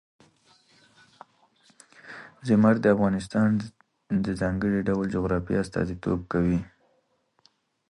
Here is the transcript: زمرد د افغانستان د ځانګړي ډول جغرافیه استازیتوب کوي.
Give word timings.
زمرد 2.47 2.79
د 2.83 2.85
افغانستان 2.95 3.49
د 4.25 4.27
ځانګړي 4.41 4.79
ډول 4.87 5.05
جغرافیه 5.15 5.59
استازیتوب 5.63 6.19
کوي. 6.31 6.59